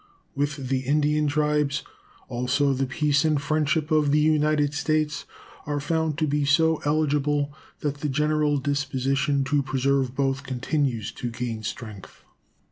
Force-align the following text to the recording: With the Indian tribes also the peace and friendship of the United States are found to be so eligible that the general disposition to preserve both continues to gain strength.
With 0.33 0.69
the 0.69 0.79
Indian 0.79 1.27
tribes 1.27 1.83
also 2.27 2.73
the 2.73 2.87
peace 2.87 3.23
and 3.23 3.39
friendship 3.39 3.91
of 3.91 4.09
the 4.11 4.17
United 4.19 4.73
States 4.73 5.25
are 5.67 5.79
found 5.79 6.17
to 6.17 6.25
be 6.25 6.43
so 6.43 6.77
eligible 6.83 7.53
that 7.81 7.97
the 7.97 8.09
general 8.09 8.57
disposition 8.57 9.43
to 9.43 9.61
preserve 9.61 10.15
both 10.15 10.41
continues 10.41 11.11
to 11.11 11.29
gain 11.29 11.61
strength. 11.61 12.23